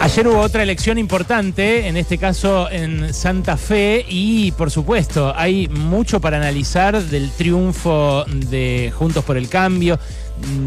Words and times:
Ayer 0.00 0.26
hubo 0.26 0.40
otra 0.40 0.62
elección 0.62 0.96
importante, 0.96 1.86
en 1.86 1.98
este 1.98 2.16
caso 2.16 2.70
en 2.70 3.12
Santa 3.12 3.58
Fe, 3.58 4.06
y 4.08 4.50
por 4.52 4.70
supuesto 4.70 5.34
hay 5.36 5.68
mucho 5.68 6.22
para 6.22 6.38
analizar 6.38 7.02
del 7.02 7.30
triunfo 7.30 8.24
de 8.26 8.90
Juntos 8.96 9.22
por 9.24 9.36
el 9.36 9.50
Cambio, 9.50 9.98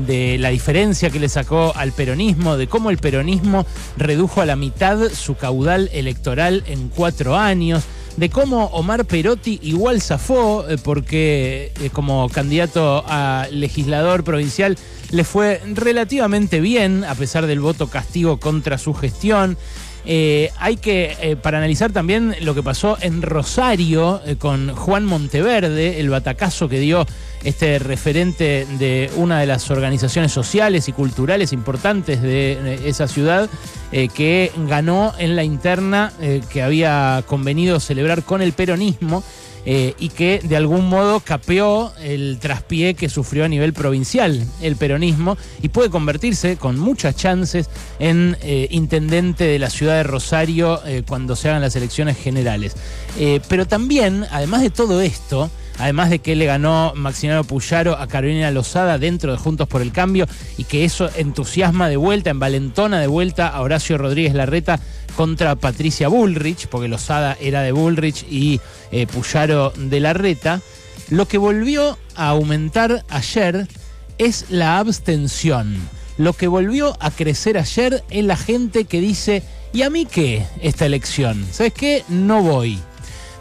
de 0.06 0.38
la 0.38 0.50
diferencia 0.50 1.10
que 1.10 1.20
le 1.20 1.30
sacó 1.30 1.74
al 1.76 1.94
peronismo, 1.94 2.58
de 2.58 2.68
cómo 2.68 2.92
el 2.92 3.00
peronismo 3.00 3.66
redujo 3.98 4.40
a 4.40 4.46
la 4.46 4.56
mitad 4.56 5.00
su 5.10 5.36
caudal 5.36 5.90
electoral 5.94 6.64
en 6.68 6.90
cuatro 6.90 7.36
años 7.36 7.84
de 8.18 8.30
cómo 8.30 8.66
Omar 8.66 9.06
Perotti 9.06 9.60
igual 9.64 10.02
zafó, 10.02 10.68
eh, 10.70 10.78
porque 10.82 11.72
eh, 11.82 11.90
como 11.92 12.30
candidato 12.30 13.04
a 13.08 13.48
legislador 13.52 14.24
provincial 14.24 14.78
le 15.14 15.24
fue 15.24 15.62
relativamente 15.74 16.60
bien, 16.60 17.04
a 17.04 17.14
pesar 17.14 17.46
del 17.46 17.60
voto 17.60 17.88
castigo 17.88 18.40
contra 18.40 18.80
su 18.80 18.96
gestión. 18.96 19.58
Eh, 20.06 20.50
hay 20.58 20.76
que, 20.76 21.16
eh, 21.22 21.36
para 21.36 21.60
analizar 21.60 21.94
también 21.94 22.36
lo 22.42 22.56
que 22.56 22.64
pasó 22.64 22.98
en 23.00 23.22
Rosario 23.22 24.22
eh, 24.26 24.36
con 24.38 24.76
Juan 24.76 25.06
Monteverde, 25.06 26.00
el 26.00 26.10
batacazo 26.10 26.68
que 26.68 26.80
dio 26.80 27.06
este 27.44 27.78
referente 27.78 28.66
de 28.80 29.12
una 29.16 29.40
de 29.40 29.46
las 29.46 29.70
organizaciones 29.70 30.32
sociales 30.32 30.90
y 30.90 30.94
culturales 30.94 31.54
importantes 31.54 32.22
de 32.22 32.82
esa 32.86 33.08
ciudad, 33.08 33.50
que 33.92 34.52
ganó 34.68 35.14
en 35.20 35.36
la 35.36 35.44
interna 35.44 36.14
que 36.50 36.64
había 36.64 37.24
convenido 37.28 37.80
celebrar 37.80 38.24
con 38.24 38.42
el 38.42 38.54
peronismo 38.54 39.24
eh, 39.66 39.94
y 39.98 40.10
que 40.10 40.42
de 40.44 40.58
algún 40.58 40.90
modo 40.90 41.22
capeó 41.22 41.94
el 42.02 42.38
traspié 42.42 42.96
que 42.96 43.08
sufrió 43.08 43.46
a 43.46 43.48
nivel 43.48 43.72
provincial 43.72 44.46
el 44.62 44.76
peronismo 44.76 45.38
y 45.62 45.70
puede 45.70 45.90
convertirse 45.90 46.58
con 46.58 46.78
muchas 46.78 47.16
chances 47.16 47.70
en 48.00 48.36
eh, 48.42 48.68
intendente 48.72 49.46
de 49.46 49.60
la 49.60 49.70
ciudad 49.70 49.96
de 49.96 50.04
Rosario 50.04 50.82
eh, 50.86 51.04
cuando 51.08 51.38
se 51.38 51.50
hagan 51.50 51.62
las 51.62 51.78
elecciones 51.78 52.18
generales. 52.18 52.76
pero 53.48 53.66
también, 53.66 54.26
además 54.32 54.62
de 54.62 54.70
todo 54.70 55.00
esto, 55.00 55.50
además 55.78 56.10
de 56.10 56.20
que 56.20 56.36
le 56.36 56.46
ganó 56.46 56.94
Maximiliano 56.96 57.44
Puyaro 57.44 57.98
a 57.98 58.08
Carolina 58.08 58.52
Lozada 58.52 58.98
dentro 58.98 59.32
de 59.32 59.38
Juntos 59.38 59.68
por 59.68 59.82
el 59.82 59.92
Cambio 59.92 60.28
y 60.58 60.66
que 60.66 60.84
eso 60.84 61.10
entusiasma 61.16 61.90
de 61.90 61.98
vuelta, 61.98 62.32
envalentona 62.32 63.00
de 63.00 63.08
vuelta 63.08 63.48
a 63.48 63.62
Horacio 63.62 63.98
Rodríguez 63.98 64.34
Larreta 64.34 64.80
contra 65.16 65.56
Patricia 65.56 66.08
Bullrich, 66.08 66.68
porque 66.68 66.88
Lozada 66.88 67.38
era 67.40 67.62
de 67.62 67.72
Bullrich 67.72 68.26
y 68.30 68.60
eh, 68.92 69.08
Puyaro 69.08 69.72
de 69.76 70.00
Larreta, 70.00 70.62
lo 71.10 71.28
que 71.28 71.38
volvió 71.38 71.98
a 72.16 72.30
aumentar 72.30 73.04
ayer 73.10 73.68
es 74.18 74.46
la 74.50 74.80
abstención. 74.80 75.76
Lo 76.18 76.34
que 76.34 76.48
volvió 76.48 76.96
a 77.00 77.12
crecer 77.12 77.58
ayer 77.58 78.04
es 78.10 78.24
la 78.24 78.38
gente 78.38 78.86
que 78.86 79.02
dice, 79.02 79.44
¿y 79.74 79.82
a 79.82 79.90
mí 79.90 80.06
qué 80.06 80.46
esta 80.62 80.86
elección? 80.86 81.46
¿Sabes 81.52 81.74
qué? 81.74 82.04
No 82.08 82.42
voy. 82.42 82.80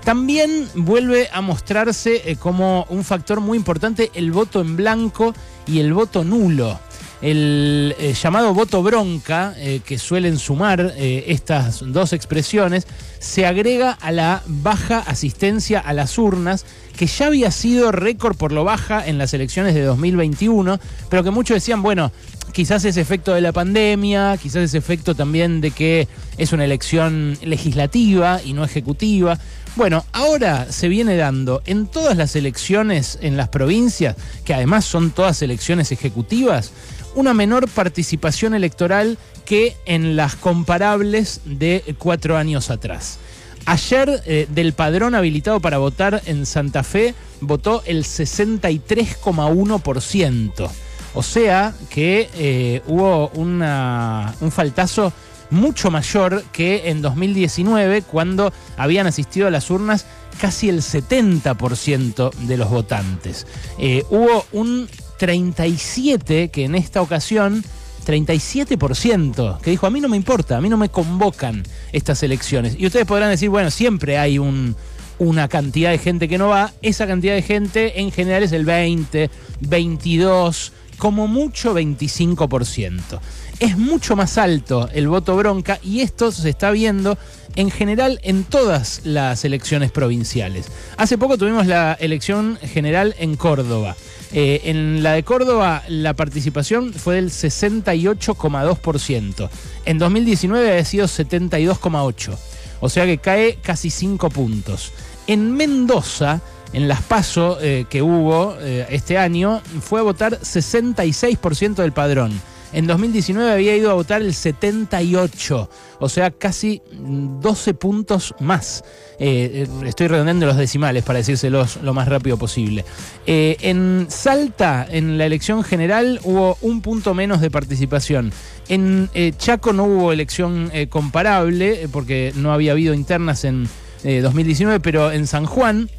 También 0.04 0.68
vuelve 0.74 1.28
a 1.32 1.40
mostrarse 1.42 2.22
eh, 2.24 2.36
como 2.36 2.86
un 2.88 3.04
factor 3.04 3.40
muy 3.40 3.56
importante 3.56 4.10
el 4.14 4.32
voto 4.32 4.60
en 4.60 4.76
blanco 4.76 5.32
y 5.66 5.78
el 5.78 5.92
voto 5.92 6.24
nulo. 6.24 6.80
El 7.22 7.94
eh, 7.98 8.14
llamado 8.20 8.52
voto 8.52 8.82
bronca, 8.82 9.54
eh, 9.56 9.80
que 9.84 9.96
suelen 9.96 10.38
sumar 10.38 10.92
estas 10.98 11.84
dos 11.86 12.12
expresiones, 12.12 12.86
se 13.20 13.46
agrega 13.46 13.92
a 13.92 14.10
la 14.10 14.42
baja 14.46 14.98
asistencia 14.98 15.78
a 15.78 15.92
las 15.92 16.18
urnas, 16.18 16.66
que 16.96 17.06
ya 17.06 17.26
había 17.26 17.50
sido 17.50 17.92
récord 17.92 18.36
por 18.36 18.52
lo 18.52 18.64
baja 18.64 19.06
en 19.06 19.18
las 19.18 19.32
elecciones 19.32 19.74
de 19.74 19.82
2021, 19.82 20.80
pero 21.08 21.22
que 21.22 21.30
muchos 21.30 21.54
decían, 21.54 21.82
bueno, 21.82 22.10
quizás 22.52 22.84
es 22.84 22.96
efecto 22.96 23.34
de 23.34 23.40
la 23.40 23.52
pandemia, 23.52 24.36
quizás 24.36 24.62
es 24.62 24.74
efecto 24.74 25.14
también 25.14 25.60
de 25.60 25.70
que 25.70 26.08
es 26.38 26.52
una 26.52 26.64
elección 26.64 27.38
legislativa 27.42 28.40
y 28.44 28.52
no 28.52 28.64
ejecutiva. 28.64 29.38
Bueno, 29.74 30.04
ahora 30.12 30.70
se 30.70 30.88
viene 30.88 31.16
dando 31.16 31.62
en 31.64 31.86
todas 31.86 32.16
las 32.16 32.36
elecciones 32.36 33.18
en 33.22 33.36
las 33.36 33.48
provincias, 33.48 34.16
que 34.44 34.54
además 34.54 34.84
son 34.84 35.10
todas 35.10 35.42
elecciones 35.42 35.92
ejecutivas, 35.92 36.72
una 37.14 37.34
menor 37.34 37.68
participación 37.68 38.54
electoral 38.54 39.18
que 39.44 39.76
en 39.86 40.16
las 40.16 40.36
comparables 40.36 41.40
de 41.44 41.94
cuatro 41.98 42.36
años 42.36 42.70
atrás. 42.70 43.18
Ayer 43.64 44.20
eh, 44.26 44.48
del 44.50 44.72
padrón 44.72 45.14
habilitado 45.14 45.60
para 45.60 45.78
votar 45.78 46.20
en 46.26 46.46
Santa 46.46 46.82
Fe 46.82 47.14
votó 47.40 47.84
el 47.86 48.02
63,1%. 48.04 50.70
O 51.14 51.22
sea 51.22 51.74
que 51.90 52.28
eh, 52.34 52.82
hubo 52.86 53.28
un 53.34 54.50
faltazo 54.50 55.12
mucho 55.50 55.90
mayor 55.90 56.42
que 56.50 56.88
en 56.88 57.02
2019, 57.02 58.02
cuando 58.02 58.52
habían 58.76 59.06
asistido 59.06 59.46
a 59.46 59.50
las 59.50 59.70
urnas 59.70 60.06
casi 60.40 60.68
el 60.68 60.78
70% 60.80 62.32
de 62.32 62.56
los 62.56 62.70
votantes. 62.70 63.46
Eh, 63.78 64.04
hubo 64.10 64.46
un 64.52 64.88
37 65.18 66.48
que 66.48 66.64
en 66.64 66.74
esta 66.74 67.02
ocasión 67.02 67.62
37% 68.06 69.60
que 69.60 69.70
dijo, 69.70 69.86
a 69.86 69.90
mí 69.90 70.00
no 70.00 70.08
me 70.08 70.16
importa, 70.16 70.56
a 70.56 70.60
mí 70.60 70.68
no 70.68 70.76
me 70.76 70.88
convocan 70.88 71.62
estas 71.92 72.22
elecciones. 72.22 72.74
Y 72.78 72.86
ustedes 72.86 73.06
podrán 73.06 73.30
decir, 73.30 73.50
bueno, 73.50 73.70
siempre 73.70 74.18
hay 74.18 74.38
una 74.38 75.48
cantidad 75.48 75.90
de 75.90 75.98
gente 75.98 76.28
que 76.28 76.38
no 76.38 76.48
va, 76.48 76.72
esa 76.82 77.06
cantidad 77.06 77.34
de 77.34 77.42
gente 77.42 78.00
en 78.00 78.10
general 78.10 78.42
es 78.42 78.52
el 78.52 78.64
20, 78.64 79.30
22, 79.60 80.72
como 81.02 81.26
mucho 81.26 81.74
25% 81.74 83.18
es 83.58 83.76
mucho 83.76 84.14
más 84.14 84.38
alto 84.38 84.88
el 84.92 85.08
voto 85.08 85.36
bronca 85.36 85.80
y 85.82 86.00
esto 86.00 86.30
se 86.30 86.48
está 86.48 86.70
viendo 86.70 87.18
en 87.56 87.72
general 87.72 88.20
en 88.22 88.44
todas 88.44 89.00
las 89.02 89.44
elecciones 89.44 89.90
provinciales. 89.90 90.66
Hace 90.96 91.18
poco 91.18 91.38
tuvimos 91.38 91.66
la 91.66 91.94
elección 91.94 92.56
general 92.62 93.16
en 93.18 93.34
Córdoba. 93.34 93.96
Eh, 94.32 94.60
en 94.66 95.02
la 95.02 95.14
de 95.14 95.24
Córdoba 95.24 95.82
la 95.88 96.14
participación 96.14 96.92
fue 96.92 97.16
del 97.16 97.30
68,2%. 97.30 99.50
En 99.84 99.98
2019 99.98 100.70
había 100.70 100.84
sido 100.84 101.06
72,8%. 101.06 102.38
O 102.78 102.88
sea 102.88 103.06
que 103.06 103.18
cae 103.18 103.58
casi 103.60 103.90
5 103.90 104.30
puntos. 104.30 104.92
En 105.26 105.50
Mendoza, 105.50 106.42
en 106.72 106.88
las 106.88 107.02
PASO 107.02 107.58
eh, 107.60 107.86
que 107.88 108.02
hubo 108.02 108.56
eh, 108.60 108.86
este 108.90 109.18
año, 109.18 109.60
fue 109.80 110.00
a 110.00 110.02
votar 110.02 110.38
66% 110.40 111.74
del 111.74 111.92
padrón 111.92 112.40
en 112.74 112.86
2019 112.86 113.52
había 113.52 113.76
ido 113.76 113.90
a 113.90 113.94
votar 113.94 114.22
el 114.22 114.32
78, 114.32 115.68
o 116.00 116.08
sea, 116.08 116.30
casi 116.30 116.80
12 116.90 117.74
puntos 117.74 118.34
más. 118.40 118.82
Eh, 119.18 119.68
estoy 119.84 120.06
redondeando 120.06 120.46
los 120.46 120.56
decimales 120.56 121.04
para 121.04 121.18
decírselos 121.18 121.80
lo 121.82 121.92
más 121.92 122.08
rápido 122.08 122.38
posible. 122.38 122.86
En 123.26 124.06
Salta, 124.08 124.86
en 124.90 125.18
la 125.18 125.26
elección 125.26 125.62
general, 125.64 126.18
hubo 126.24 126.56
un 126.62 126.80
punto 126.80 127.12
menos 127.12 127.42
de 127.42 127.50
participación. 127.50 128.32
En 128.70 129.10
Chaco 129.36 129.74
no 129.74 129.84
hubo 129.84 130.10
elección 130.10 130.72
comparable, 130.88 131.90
porque 131.92 132.32
no 132.36 132.54
había 132.54 132.72
habido 132.72 132.94
internas 132.94 133.44
en 133.44 133.68
2019, 134.02 134.80
pero 134.80 135.12
en 135.12 135.26
San 135.26 135.44
Juan 135.44 135.90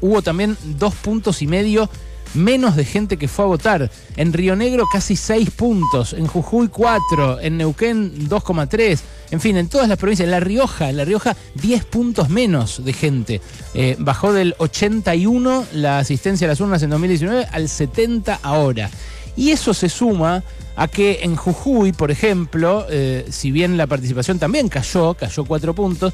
hubo 0.00 0.22
también 0.22 0.56
dos 0.78 0.94
puntos 0.94 1.42
y 1.42 1.46
medio 1.46 1.88
menos 2.34 2.76
de 2.76 2.84
gente 2.84 3.16
que 3.16 3.28
fue 3.28 3.44
a 3.44 3.48
votar. 3.48 3.90
En 4.16 4.32
Río 4.32 4.56
Negro 4.56 4.86
casi 4.90 5.16
6 5.16 5.50
puntos, 5.50 6.12
en 6.12 6.26
Jujuy 6.26 6.68
4, 6.68 7.40
en 7.40 7.58
Neuquén 7.58 8.28
2,3. 8.28 8.98
En 9.30 9.40
fin, 9.40 9.56
en 9.56 9.68
todas 9.68 9.88
las 9.88 9.98
provincias, 9.98 10.24
en 10.24 10.32
La 10.32 10.40
Rioja, 10.40 10.90
en 10.90 10.96
La 10.96 11.04
Rioja 11.04 11.36
10 11.54 11.84
puntos 11.84 12.28
menos 12.28 12.84
de 12.84 12.92
gente. 12.92 13.40
Eh, 13.74 13.96
bajó 13.98 14.32
del 14.32 14.54
81 14.58 15.66
la 15.74 15.98
asistencia 15.98 16.46
a 16.46 16.48
las 16.48 16.60
urnas 16.60 16.82
en 16.82 16.90
2019 16.90 17.46
al 17.50 17.68
70 17.68 18.40
ahora. 18.42 18.90
Y 19.36 19.50
eso 19.50 19.72
se 19.72 19.88
suma 19.88 20.42
a 20.76 20.88
que 20.88 21.20
en 21.22 21.36
Jujuy, 21.36 21.92
por 21.92 22.10
ejemplo, 22.10 22.86
eh, 22.90 23.26
si 23.30 23.50
bien 23.50 23.76
la 23.76 23.86
participación 23.86 24.38
también 24.38 24.68
cayó, 24.68 25.14
cayó 25.14 25.44
4 25.44 25.74
puntos, 25.74 26.12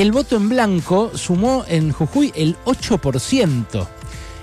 el 0.00 0.12
voto 0.12 0.36
en 0.36 0.48
blanco 0.48 1.10
sumó 1.14 1.64
en 1.68 1.92
Jujuy 1.92 2.32
el 2.34 2.56
8%. 2.64 3.86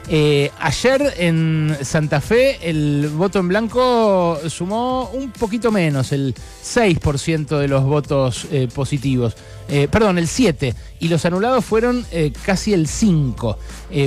Eh, 0.09 0.51
ayer 0.59 1.13
en 1.17 1.75
Santa 1.81 2.21
Fe 2.21 2.69
el 2.69 3.09
voto 3.09 3.39
en 3.39 3.47
blanco 3.47 4.39
sumó 4.47 5.09
un 5.09 5.31
poquito 5.31 5.71
menos, 5.71 6.11
el 6.11 6.33
6% 6.33 7.57
de 7.57 7.67
los 7.67 7.83
votos 7.83 8.47
eh, 8.51 8.67
positivos. 8.73 9.35
Eh, 9.67 9.87
perdón, 9.89 10.19
el 10.19 10.27
7. 10.27 10.75
Y 10.99 11.07
los 11.07 11.25
anulados 11.25 11.65
fueron 11.65 12.05
casi 12.45 12.73
el 12.73 12.87
5. 12.87 13.57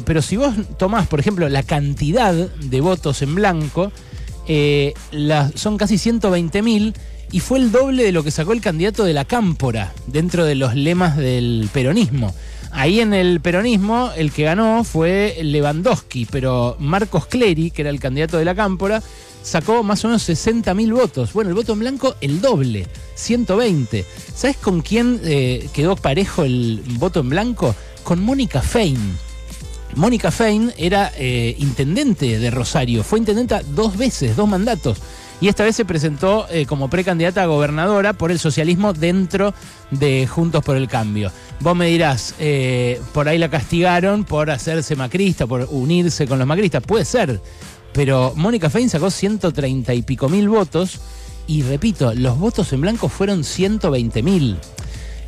pero 0.05 0.23
si 0.23 0.37
vos 0.37 0.55
tomás, 0.79 1.09
por 1.09 1.19
ejemplo, 1.19 1.49
la 1.49 1.65
cantidad 1.65 2.33
de 2.33 2.81
votos 2.81 3.23
en 3.23 3.35
blanco, 3.35 3.91
son 5.55 5.79
casi 5.79 5.99
120 5.99 6.63
mil 6.63 6.95
y 7.33 7.41
fue 7.41 7.59
el 7.59 7.71
doble 7.73 8.05
de 8.05 8.13
lo 8.13 8.25
que 8.25 8.31
sacó 8.31 8.53
el 8.53 8.61
candidato 8.61 9.05
de 9.05 9.13
la 9.13 9.25
Cámpora 9.25 9.93
dentro 10.07 10.45
de 10.45 10.55
los 10.55 10.75
lemas 10.75 11.17
del 11.17 11.69
peronismo. 11.73 12.35
Ahí 12.73 13.01
en 13.01 13.13
el 13.15 13.41
peronismo 13.41 14.11
el 14.17 14.33
que 14.33 14.45
ganó 14.45 14.85
fue 14.85 15.39
Lewandowski, 15.43 16.27
pero 16.27 16.77
Marcos 16.79 17.27
Clery, 17.27 17.71
que 17.71 17.83
era 17.83 17.91
el 17.91 18.01
candidato 18.01 18.39
de 18.39 18.45
la 18.45 18.55
Cámpora, 18.55 19.03
sacó 19.43 19.83
más 19.83 20.05
o 20.05 20.09
menos 20.09 20.23
60 20.23 20.73
mil 20.75 20.93
votos. 20.93 21.33
Bueno, 21.33 21.51
el 21.51 21.57
voto 21.57 21.73
en 21.73 21.81
blanco, 21.81 22.15
el 22.21 22.41
doble, 22.41 22.87
120. 23.15 24.05
¿Sabes 24.35 24.57
con 24.57 24.83
quién 24.83 25.21
eh, 25.25 25.69
quedó 25.73 25.97
parejo 25.97 26.45
el 26.45 26.83
voto 26.99 27.21
en 27.21 27.31
blanco? 27.31 27.75
Con 28.05 28.23
Mónica 28.23 28.63
Fein. 28.63 29.19
Mónica 29.97 30.31
Fein 30.31 30.73
era 30.77 31.13
eh, 31.17 31.57
intendente 31.59 32.39
de 32.39 32.51
Rosario, 32.53 33.03
fue 33.03 33.19
intendenta 33.19 33.63
dos 33.75 33.97
veces, 33.97 34.37
dos 34.37 34.49
mandatos 34.49 34.99
y 35.41 35.49
esta 35.49 35.65
vez 35.65 35.75
se 35.77 35.85
presentó 35.85 36.47
eh, 36.51 36.67
como 36.67 36.91
precandidata 36.91 37.43
a 37.43 37.47
gobernadora 37.47 38.13
por 38.13 38.31
el 38.31 38.39
socialismo 38.39 38.93
dentro 38.93 39.55
de 39.91 40.27
Juntos 40.27 40.63
por 40.63 40.77
el 40.77 40.87
Cambio. 40.87 41.33
Vos 41.61 41.75
me 41.75 41.87
dirás, 41.87 42.35
eh, 42.39 43.01
por 43.13 43.29
ahí 43.29 43.39
la 43.39 43.49
castigaron 43.49 44.25
por 44.25 44.51
hacerse 44.51 44.97
macrista, 44.97 45.47
por 45.47 45.67
unirse 45.71 46.27
con 46.27 46.39
los 46.39 46.47
macristas, 46.47 46.83
puede 46.83 47.05
ser, 47.05 47.41
pero 47.93 48.35
Mónica 48.37 48.69
Fein 48.69 48.91
sacó 48.91 49.11
130 49.11 49.95
y 49.95 50.03
pico 50.03 50.29
mil 50.29 50.49
votos 50.49 51.01
y 51.47 51.63
repito, 51.63 52.15
los 52.15 52.39
votos 52.39 52.73
en 52.73 52.83
blanco 52.83 53.09
fueron 53.09 53.43
120 53.43 54.23
mil. 54.23 54.59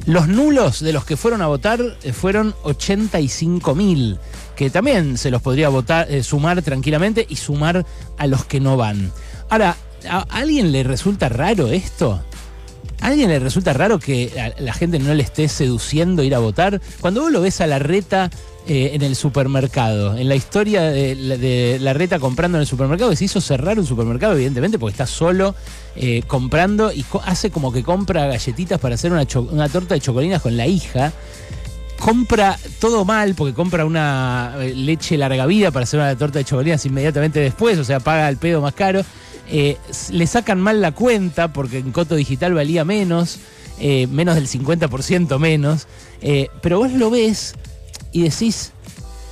Los 0.05 0.27
nulos 0.27 0.81
de 0.81 0.93
los 0.93 1.05
que 1.05 1.17
fueron 1.17 1.43
a 1.43 1.47
votar 1.47 1.81
eh, 2.03 2.13
fueron 2.13 2.55
85 2.65 3.75
mil, 3.75 4.19
que 4.57 4.69
también 4.69 5.17
se 5.17 5.31
los 5.31 5.41
podría 5.41 5.69
votar, 5.71 6.09
sumar 6.23 6.61
tranquilamente 6.61 7.25
y 7.29 7.37
sumar 7.37 7.87
a 8.19 8.27
los 8.27 8.45
que 8.45 8.61
no 8.61 8.77
van. 8.77 9.11
Ahora, 9.49 9.77
¿A 10.09 10.21
alguien 10.31 10.73
le 10.73 10.83
resulta 10.83 11.29
raro 11.29 11.69
esto? 11.69 12.23
¿A 13.01 13.07
alguien 13.09 13.31
le 13.31 13.39
resulta 13.39 13.73
raro 13.73 13.99
que 13.99 14.53
la 14.59 14.73
gente 14.73 14.99
no 14.99 15.13
le 15.13 15.23
esté 15.23 15.49
seduciendo 15.49 16.23
ir 16.23 16.35
a 16.35 16.39
votar? 16.39 16.81
Cuando 17.01 17.23
vos 17.23 17.33
lo 17.33 17.41
ves 17.41 17.61
a 17.61 17.67
la 17.67 17.81
reta 17.81 18.31
eh, 18.69 18.91
en 18.95 19.03
el 19.03 19.17
supermercado, 19.17 20.17
en 20.17 20.29
la 20.29 20.37
historia 20.37 20.83
de 20.83 21.79
la, 21.81 21.93
reta 21.95 22.21
comprando 22.21 22.59
en 22.59 22.63
el 22.63 22.67
supermercado, 22.69 23.15
se 23.17 23.25
hizo 23.25 23.41
cerrar 23.41 23.79
un 23.79 23.87
supermercado, 23.87 24.35
evidentemente, 24.35 24.79
porque 24.79 24.93
está 24.93 25.07
solo 25.07 25.57
eh, 25.97 26.23
comprando 26.29 26.93
y 26.93 27.05
hace 27.25 27.51
como 27.51 27.73
que 27.73 27.83
compra 27.83 28.29
galletitas 28.29 28.79
para 28.79 28.95
hacer 28.95 29.13
una, 29.13 29.27
una 29.51 29.69
torta 29.69 29.95
de 29.95 30.01
chocolinas 30.01 30.41
con 30.41 30.57
la 30.57 30.69
hija 30.69 31.13
compra 32.03 32.59
todo 32.81 33.05
mal 33.05 33.35
porque 33.37 33.55
compra 33.55 33.85
una 33.85 34.57
eh, 34.59 34.75
leche 34.75 35.17
larga 35.17 35.47
vida 35.47 35.71
para 35.71 35.85
hacer 35.85 36.01
una 36.01 36.17
torta 36.17 36.41
de 36.41 36.45
chocolinas 36.45 36.85
inmediatamente 36.85 37.39
después, 37.39 37.79
o 37.79 37.85
sea, 37.85 38.01
paga 38.01 38.29
el 38.29 38.37
pedo 38.37 38.61
más 38.61 38.75
caro. 38.75 39.05
Eh, 39.49 39.77
le 40.11 40.27
sacan 40.27 40.61
mal 40.61 40.81
la 40.81 40.93
cuenta 40.93 41.53
porque 41.53 41.79
en 41.79 41.93
Coto 41.93 42.15
Digital 42.15 42.55
valía 42.55 42.85
menos, 42.85 43.39
eh, 43.79 44.07
menos 44.07 44.35
del 44.35 44.49
50% 44.49 45.39
menos, 45.39 45.87
eh, 46.21 46.49
pero 46.61 46.79
vos 46.79 46.93
lo 46.93 47.11
ves 47.11 47.55
y 48.13 48.23
decís, 48.23 48.73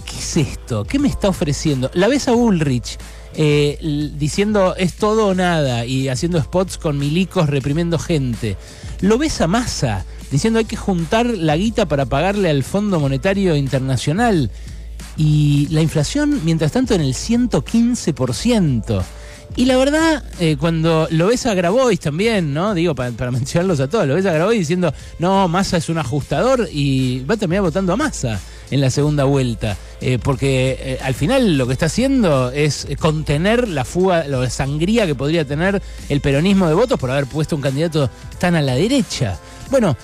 ¿qué 0.05 0.19
es 0.19 0.37
esto? 0.37 0.85
¿Qué 0.85 0.99
me 0.99 1.09
está 1.09 1.29
ofreciendo? 1.29 1.91
La 1.95 2.09
ves 2.09 2.29
a 2.29 2.33
Bullrich 2.33 2.99
diciendo 3.33 4.75
es 4.77 4.95
todo 4.95 5.29
o 5.29 5.35
nada 5.35 5.87
y 5.87 6.09
haciendo 6.09 6.43
spots 6.43 6.77
con 6.77 6.99
milicos 6.99 7.49
reprimiendo 7.49 7.99
gente. 7.99 8.57
Lo 9.01 9.19
ves 9.19 9.41
a 9.41 9.47
Massa 9.47 10.05
diciendo 10.31 10.59
hay 10.59 10.65
que 10.65 10.77
juntar 10.77 11.27
la 11.27 11.57
guita 11.57 11.87
para 11.87 12.07
pagarle 12.07 12.51
al 12.51 12.65
Fondo 12.65 13.01
Monetario 13.01 13.57
Internacional. 13.57 14.51
Y 15.17 15.67
la 15.71 15.83
inflación, 15.83 16.41
mientras 16.45 16.73
tanto, 16.73 16.95
en 16.95 17.01
el 17.03 17.15
115%. 17.15 19.03
Y 19.57 19.65
la 19.65 19.77
verdad, 19.77 20.23
eh, 20.39 20.57
cuando 20.59 21.09
lo 21.11 21.27
ves 21.27 21.45
a 21.47 21.55
Grabois 21.55 21.99
también, 21.99 22.55
¿no? 22.55 22.73
Digo, 22.73 22.95
para, 22.95 23.31
mencionarlos 23.31 23.81
a 23.81 23.89
todos, 23.89 24.07
lo 24.07 24.15
ves 24.15 24.25
a 24.27 24.33
Grabois 24.33 24.59
diciendo, 24.59 24.95
no, 25.19 25.49
Massa 25.49 25.77
es 25.77 25.89
un 25.89 25.99
ajustador 25.99 26.69
y 26.73 27.25
va 27.25 27.35
a 27.35 27.37
terminar 27.37 27.63
votando 27.63 27.93
a 27.93 27.97
Massa 27.97 28.41
en 28.71 28.81
la 28.81 28.91
segunda 28.91 29.25
vuelta. 29.25 29.77
Eh, 30.01 30.19
porque 30.23 30.79
eh, 30.81 30.99
al 31.03 31.15
final 31.15 31.59
lo 31.59 31.67
que 31.67 31.73
está 31.73 31.87
haciendo 31.87 32.51
es 32.53 32.87
contener 32.99 33.69
la 33.69 33.85
fuga, 33.85 34.27
la 34.27 34.49
sangría 34.49 35.05
que 35.05 35.15
podría 35.15 35.45
tener 35.45 35.83
el 36.09 36.21
peronismo 36.21 36.69
de 36.69 36.75
votos 36.75 36.99
por 36.99 37.11
haber 37.11 37.27
puesto 37.27 37.57
un 37.57 37.63
candidato 37.63 38.09
tan 38.39 38.55
a 38.55 38.63
la 38.63 38.77
derecha. 38.77 39.39
Bueno, 39.71 39.97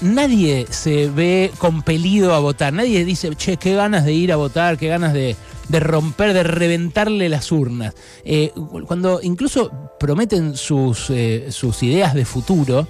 nadie 0.00 0.66
se 0.70 1.08
ve 1.08 1.50
compelido 1.58 2.34
a 2.34 2.40
votar, 2.40 2.72
nadie 2.72 3.04
dice, 3.04 3.34
che, 3.36 3.56
qué 3.56 3.74
ganas 3.74 4.04
de 4.04 4.12
ir 4.12 4.32
a 4.32 4.36
votar, 4.36 4.78
qué 4.78 4.86
ganas 4.88 5.12
de, 5.12 5.34
de 5.72 5.80
romper, 5.80 6.34
de 6.34 6.42
reventarle 6.42 7.28
las 7.30 7.50
urnas. 7.50 7.94
Eh, 8.24 8.52
cuando 8.86 9.20
incluso 9.22 9.72
prometen 9.98 10.56
sus, 10.56 11.08
eh, 11.08 11.46
sus 11.50 11.82
ideas 11.82 12.14
de 12.14 12.26
futuro, 12.26 12.86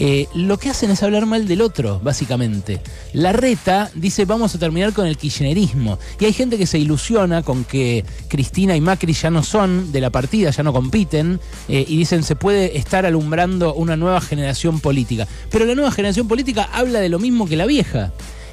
eh, 0.00 0.28
lo 0.34 0.58
que 0.58 0.68
hacen 0.68 0.90
es 0.90 1.02
hablar 1.02 1.24
mal 1.24 1.48
del 1.48 1.62
otro, 1.62 2.00
básicamente. 2.00 2.80
La 3.14 3.32
reta 3.32 3.90
dice 3.94 4.26
vamos 4.26 4.54
a 4.54 4.58
terminar 4.58 4.92
con 4.92 5.06
el 5.06 5.16
kirchnerismo. 5.16 5.98
Y 6.20 6.26
hay 6.26 6.34
gente 6.34 6.58
que 6.58 6.66
se 6.66 6.78
ilusiona 6.78 7.42
con 7.42 7.64
que 7.64 8.04
Cristina 8.28 8.76
y 8.76 8.80
Macri 8.82 9.14
ya 9.14 9.30
no 9.30 9.42
son 9.42 9.90
de 9.90 10.02
la 10.02 10.10
partida, 10.10 10.50
ya 10.50 10.62
no 10.62 10.74
compiten, 10.74 11.40
y 11.66 11.96
dicen 11.96 12.22
se 12.22 12.36
puede 12.36 12.76
estar 12.76 13.06
alumbrando 13.06 13.74
una 13.74 13.96
nueva 13.96 14.20
generación 14.20 14.80
política. 14.80 15.26
Pero 15.50 15.64
la 15.64 15.74
nueva 15.74 15.90
generación 15.90 16.28
política 16.28 16.68
habla 16.72 17.00
de 17.00 17.08
lo 17.08 17.18
mismo 17.18 17.48
que 17.48 17.56
la 17.56 17.66
vieja 17.66 18.12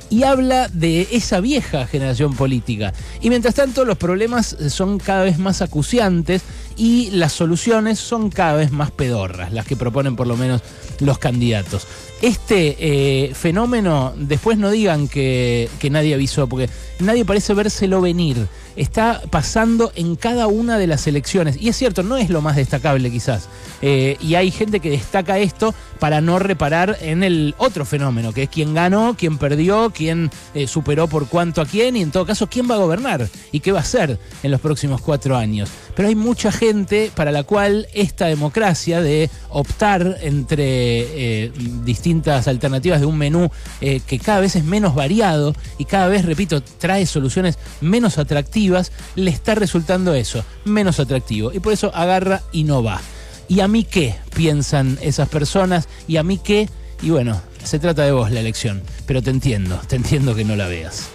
y 0.10 0.24
habla 0.24 0.68
de 0.70 1.08
esa 1.12 1.40
vieja 1.40 1.88
generación 1.88 2.36
política. 2.36 2.94
Y 3.22 3.30
mientras 3.30 3.56
tanto 3.56 3.86
los 3.86 3.98
problemas 3.98 4.56
son 4.70 5.00
cada 5.00 5.24
vez 5.24 5.38
más 5.40 5.62
acuciantes 5.62 6.44
y 6.78 7.12
las 7.12 7.34
soluciones 7.34 8.00
son 8.00 8.30
cada 8.30 8.56
vez 8.56 8.72
más 8.72 8.92
pedorras, 8.92 9.52
las 9.54 9.66
que 9.66 9.76
proponen 9.76 10.16
por 10.16 10.28
lo 10.28 10.38
menos 10.38 10.62
los 11.00 11.18
candidatos. 11.18 11.88
Este 12.22 12.76
eh, 12.80 13.34
fenómeno, 13.34 14.14
después 14.18 14.58
no 14.58 14.72
digan 14.72 15.08
que, 15.08 15.70
nadie 15.92 16.14
avisó, 16.14 16.48
porque 16.48 16.70
nadie 17.00 17.26
parece 17.26 17.54
vérselo 17.54 18.02
venir. 18.02 18.48
Está 18.76 19.22
pasando 19.30 19.92
en 19.96 20.16
cada 20.16 20.48
una 20.48 20.78
de 20.78 20.88
las 20.88 21.08
elecciones. 21.08 21.56
Y 21.60 21.70
es 21.70 21.78
cierto, 21.78 22.04
no 22.04 22.18
es 22.18 22.30
lo 22.30 22.42
más 22.42 22.56
destacable 22.56 23.10
quizás. 23.10 23.48
Eh, 23.82 24.18
y 24.20 24.36
hay 24.36 24.52
gente 24.52 24.80
que 24.80 24.90
destaca 24.90 25.40
esto 25.40 25.74
para 26.00 26.20
no 26.20 26.40
reparar 26.40 26.98
en 27.02 27.24
el 27.24 27.56
otro 27.58 27.86
fenómeno, 27.86 28.34
que 28.34 28.44
es 28.44 28.50
quién 28.50 28.74
ganó, 28.74 29.16
quién 29.18 29.38
perdió, 29.38 29.92
quién 29.96 30.30
eh, 30.54 30.68
superó 30.68 31.08
por 31.08 31.28
cuánto 31.28 31.62
a 31.62 31.66
quién 31.66 31.96
y 31.96 32.02
en 32.02 32.12
todo 32.12 32.26
caso 32.26 32.48
quién 32.48 32.70
va 32.70 32.76
a 32.76 32.80
gobernar 32.80 33.30
y 33.52 33.62
qué 33.62 33.72
va 33.72 33.80
a 33.80 33.84
hacer 33.84 34.20
en 34.44 34.52
los 34.52 34.60
próximos 34.60 35.00
cuatro 35.02 35.38
años. 35.38 35.70
Pero 35.96 36.10
hay 36.10 36.16
mucha 36.16 36.52
gente 36.52 36.65
para 37.14 37.32
la 37.32 37.44
cual 37.44 37.88
esta 37.94 38.26
democracia 38.26 39.02
de 39.02 39.30
optar 39.50 40.18
entre 40.22 41.46
eh, 41.46 41.52
distintas 41.84 42.48
alternativas 42.48 43.00
de 43.00 43.06
un 43.06 43.18
menú 43.18 43.50
que 43.80 44.20
cada 44.20 44.40
vez 44.40 44.56
es 44.56 44.64
menos 44.64 44.96
variado 44.96 45.54
y 45.78 45.86
cada 45.86 46.08
vez, 46.08 46.26
repito, 46.26 46.62
trae 46.62 47.06
soluciones 47.06 47.58
menos 47.82 48.18
atractivas, 48.18 48.92
le 49.16 49.32
está 49.32 49.56
resultando 49.56 50.14
eso, 50.14 50.44
menos 50.64 51.00
atractivo. 51.00 51.52
Y 51.54 51.60
por 51.60 51.74
eso 51.74 51.92
agarra 51.94 52.42
y 52.52 52.64
no 52.64 52.84
va. 52.84 53.02
¿Y 53.48 53.60
a 53.60 53.68
mí 53.68 53.84
qué? 53.84 54.16
Piensan 54.36 54.98
esas 55.02 55.30
personas. 55.30 55.88
¿Y 56.08 56.18
a 56.18 56.24
mí 56.24 56.40
qué? 56.44 56.70
Y 57.02 57.12
bueno, 57.12 57.42
se 57.64 57.80
trata 57.80 58.04
de 58.04 58.12
vos 58.12 58.32
la 58.32 58.40
elección. 58.40 58.82
Pero 59.06 59.22
te 59.22 59.30
entiendo, 59.30 59.80
te 59.88 59.96
entiendo 59.96 60.36
que 60.36 60.46
no 60.46 60.56
la 60.56 60.68
veas. 60.68 61.15